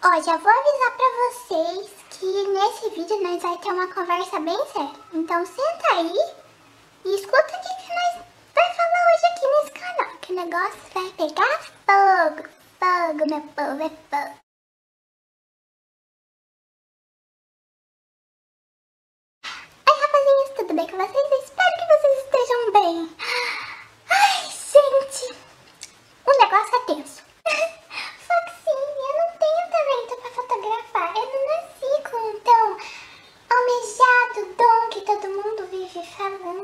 Ó, 0.00 0.22
já 0.22 0.36
vou 0.36 0.52
avisar 0.52 0.96
pra 0.96 1.06
vocês 1.28 1.90
que 2.10 2.26
nesse 2.26 2.88
vídeo 2.90 3.20
nós 3.20 3.42
vai 3.42 3.58
ter 3.58 3.72
uma 3.72 3.92
conversa 3.92 4.38
bem 4.38 4.56
séria. 4.66 4.94
Então 5.12 5.44
senta 5.44 5.88
aí 5.92 6.14
e 7.04 7.14
escuta 7.16 7.42
o 7.42 7.60
que, 7.60 7.82
que 7.82 7.94
nós 7.94 8.24
vai 8.54 8.74
falar 8.74 9.02
hoje 9.08 9.26
aqui 9.26 9.46
nesse 9.48 9.72
canal. 9.72 10.16
Que 10.20 10.32
o 10.32 10.36
negócio 10.36 10.80
vai 10.94 11.10
pegar 11.16 11.58
fogo. 11.84 12.48
Fogo, 12.78 13.26
meu 13.26 13.40
povo, 13.40 13.82
é 13.82 13.90
fogo. 14.08 14.38
Oi, 19.88 20.00
rapazinhos, 20.00 20.50
tudo 20.56 20.74
bem 20.74 20.86
com 20.86 20.96
vocês? 20.96 21.42
Espero 21.42 21.74
que 21.76 21.86
vocês 21.96 22.18
estejam 22.24 22.72
bem. 22.72 23.16
Ai, 24.10 24.44
gente, 24.46 25.34
o 26.24 26.40
negócio 26.40 26.76
é 26.76 26.80
tenso. 26.86 27.28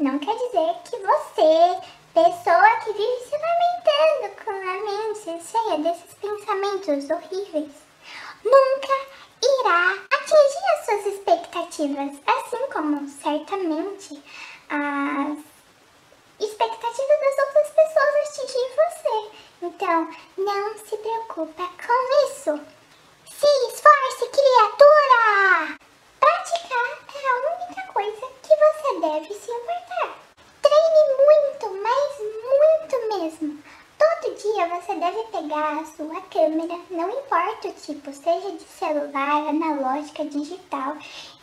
não 0.00 0.18
quer 0.18 0.34
dizer 0.34 0.74
que 0.84 0.96
você, 0.96 1.78
pessoa 2.14 2.70
que 2.82 2.92
vive 2.92 3.20
se 3.22 3.36
lamentando 3.36 4.34
com 4.44 4.50
a 4.50 4.74
mente 4.82 5.44
cheia 5.44 5.78
desses 5.78 6.14
pensamentos 6.14 7.10
horríveis, 7.10 7.72
nunca 8.42 8.94
irá 9.42 9.98
atingir 10.12 10.64
as 10.74 10.84
suas 10.86 11.06
expectativas, 11.14 12.18
assim 12.26 12.66
como 12.72 13.08
certamente 13.08 14.22
as 14.70 15.38
expectativas 16.40 17.20
das 17.20 17.46
outras 17.46 17.68
pessoas 17.68 18.00
atingir 18.30 18.68
você. 18.74 19.30
Então, 19.62 20.08
não 20.38 20.78
se 20.78 20.96
preocupa 20.96 21.68
com 21.86 22.26
isso. 22.26 22.58
Se 23.26 23.46
esforce, 23.68 24.28
criatura! 24.30 25.76
Praticar 26.18 26.98
é 27.14 27.28
a 27.28 27.34
única 27.52 27.92
coisa 27.92 28.26
que 28.42 28.56
você 28.56 29.00
deve 29.00 29.34
se 29.34 29.50
importar. 29.50 30.18
Treine 30.62 31.04
muito, 31.18 31.82
mas 31.82 32.18
muito 32.18 32.94
mesmo. 33.18 33.62
Todo 33.98 34.34
dia 34.34 34.68
você 34.68 34.94
deve 35.10 35.24
pegar 35.28 35.78
a 35.78 35.84
sua 35.84 36.20
câmera, 36.22 36.78
não 36.90 37.10
importa 37.10 37.68
o 37.68 37.72
tipo, 37.72 38.12
seja 38.12 38.52
de 38.52 38.62
celular, 38.62 39.48
analógica, 39.48 40.24
digital, 40.24 40.96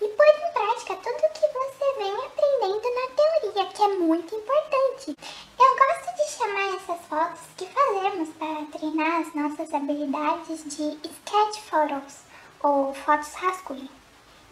e 0.00 0.08
pôr 0.08 0.26
em 0.26 0.52
prática 0.52 0.96
tudo 0.96 1.16
o 1.16 1.32
que 1.32 1.46
você 1.52 1.98
vem 1.98 2.12
aprendendo 2.12 2.94
na 2.94 3.52
teoria, 3.52 3.72
que 3.72 3.82
é 3.82 3.88
muito 3.98 4.34
importante. 4.34 5.16
Eu 5.58 5.76
gosto 5.76 6.16
de 6.16 6.30
chamar 6.32 6.74
essas 6.74 7.06
fotos 7.06 7.40
que 7.56 7.66
fazemos 7.66 8.28
para 8.30 8.78
treinar 8.78 9.20
as 9.20 9.34
nossas 9.34 9.72
habilidades 9.72 10.64
de 10.64 10.98
sketch 11.08 11.60
photos, 11.68 12.18
ou 12.62 12.92
fotos 12.94 13.32
rascunho. 13.34 13.88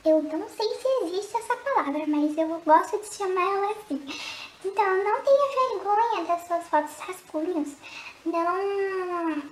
Eu 0.05 0.23
não 0.23 0.49
sei 0.49 0.67
se 0.67 0.89
existe 1.05 1.37
essa 1.37 1.57
palavra, 1.57 2.07
mas 2.07 2.37
eu 2.39 2.49
gosto 2.65 2.99
de 2.99 3.15
chamar 3.15 3.43
ela 3.43 3.73
assim. 3.73 4.07
Então, 4.65 5.05
não 5.05 5.23
tenha 5.23 5.71
vergonha 5.71 6.25
das 6.27 6.47
suas 6.47 6.69
fotos 6.69 6.99
rascunhos. 6.99 7.77
Não, 8.27 9.43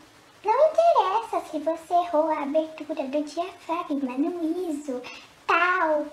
não 0.44 0.68
interessa 0.70 1.50
se 1.50 1.58
você 1.60 1.94
errou 1.94 2.30
a 2.30 2.42
abertura 2.42 3.04
do 3.04 3.22
diafragma 3.24 4.18
no 4.18 4.70
ISO, 4.70 5.02
tal, 5.46 6.06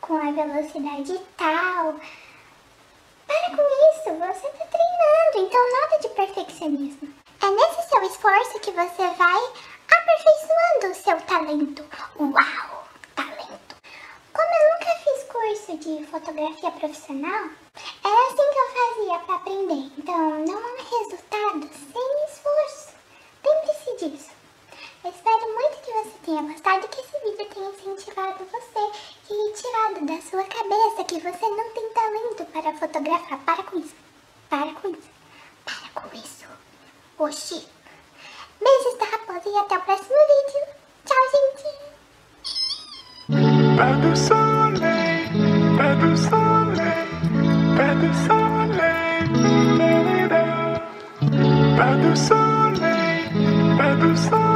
com 0.00 0.16
a 0.16 0.30
velocidade 0.30 1.18
tal. 1.36 1.94
Para 3.26 3.56
com 3.56 3.62
isso, 3.62 4.18
você 4.18 4.46
está 4.46 4.66
treinando, 4.66 5.48
então 5.48 5.80
nada 5.80 5.98
de 6.00 6.08
perfeccionismo. 6.10 7.14
É 7.42 7.50
nesse 7.50 7.88
seu 7.88 8.02
esforço 8.02 8.60
que 8.60 8.70
você 8.70 9.08
vai 9.14 9.52
aperfeiçoando 9.90 10.92
o 10.92 10.94
seu 10.94 11.20
talento. 11.22 11.84
Uau, 12.18 12.88
talento! 13.14 13.76
Como 14.32 14.48
eu 14.54 14.72
nunca 14.72 14.94
fiz 15.02 15.24
curso 15.24 15.78
de 15.78 16.06
fotografia 16.06 16.70
profissional, 16.70 17.48
era 18.04 18.26
assim 18.26 18.50
que 18.52 18.58
eu 18.58 18.68
fazia 18.68 19.18
para 19.20 19.34
aprender. 19.36 19.90
Então, 19.98 20.44
não 20.44 20.58
há 20.58 20.76
resultado 20.76 21.70
sem 21.92 22.24
esforço. 22.28 22.92
Lembre-se 23.44 23.96
disso. 23.96 24.30
Eu 25.02 25.10
espero 25.10 25.54
muito 25.54 25.76
que 25.82 25.92
você 25.92 26.12
tenha 26.24 26.42
gostado, 26.42 26.88
que 26.88 27.00
esse 27.00 27.18
vídeo 27.20 27.48
tenha 27.52 27.70
incentivado 27.70 28.44
você 28.44 28.90
e 29.30 29.52
tirado 29.52 30.06
da 30.06 30.20
sua 30.22 30.44
cabeça 30.44 31.04
que 31.04 31.20
você 31.20 31.48
não 31.48 31.70
tem 31.70 31.88
talento 31.92 32.44
para 32.46 32.74
fotografar. 32.74 33.38
Para 33.38 33.62
com 33.64 33.78
isso. 33.78 33.94
Para 34.50 34.72
com 34.74 34.88
isso. 34.88 35.10
Para 35.64 36.02
com 36.02 36.16
isso. 36.16 36.46
Oxi. 37.18 37.66
Beijos 38.60 38.98
da 38.98 39.04
raposa 39.04 39.48
e 39.48 39.56
até 39.56 39.78
o 39.78 39.82
próximo 39.82 40.08
vídeo. 40.08 40.66
Tchau, 41.04 41.24
gente. 41.32 41.64
soleil, 48.26 49.28
la, 49.78 49.92
la, 50.06 50.26
la. 50.32 50.44
pas 51.76 51.96
de 51.96 52.14
soleil, 52.14 53.22
pas 53.78 53.94
de 53.96 54.14
soleil. 54.16 54.53